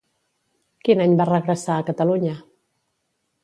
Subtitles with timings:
[0.87, 2.35] Quin any va regressar a Catalunya?